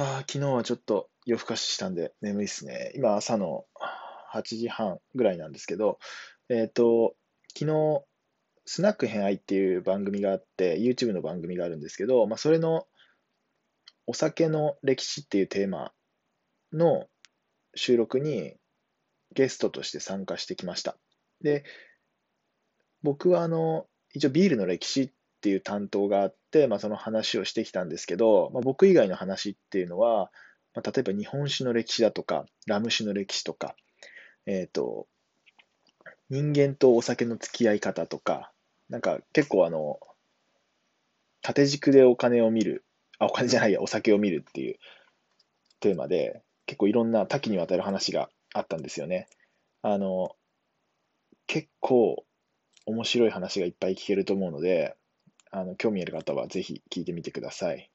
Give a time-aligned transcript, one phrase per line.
[0.00, 2.92] ああ、昨日はちょっと夜更かししたんで眠いっすね。
[2.94, 3.64] 今朝の
[4.32, 5.98] 8時半ぐらいなんですけど、
[6.48, 7.16] えっ、と、
[7.58, 8.04] 昨日、
[8.64, 12.86] スナック編愛っていう番組があって、YouTube の番組があるんですけど、まあ、それの
[14.06, 15.90] お酒の歴史っていうテーマ
[16.72, 17.08] の
[17.74, 18.54] 収録に
[19.34, 20.96] ゲストとして参加してきました。
[21.42, 21.64] で、
[23.02, 30.32] 僕はあの、一応ビールの歴史っていう担当があって、まあ、その話をしてきたんですけど、まあ、僕以外の話っていうのは、
[30.74, 33.76] まあ、例えば日本史の歴史だとか、ラム酒の歴史とか、
[34.46, 35.06] えっ、ー、と、
[36.28, 38.52] 人間とお酒の付き合い方とか、
[38.88, 40.00] なんか結構あの、
[41.40, 42.84] 縦軸でお金を見る、
[43.20, 44.78] あ、お金じゃないや、お酒を見るっていう
[45.78, 49.28] テーマで、結構いろんな多岐にわたる話があったんですよね。
[49.82, 50.34] あの、
[51.46, 52.24] 結構
[52.86, 54.96] 面白い話がいっぱい聞けると思うので、
[55.50, 57.90] あの興味ある方はぜひ聞いてみてください。